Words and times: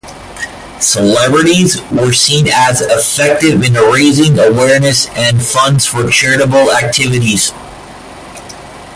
Celebrities 0.79 1.79
were 1.91 2.11
seen 2.11 2.47
as 2.47 2.81
effective 2.81 3.61
in 3.61 3.73
raising 3.75 4.39
awareness 4.39 5.07
and 5.09 5.45
funds 5.45 5.85
for 5.85 6.09
charitable 6.09 6.71
activities. 6.71 7.51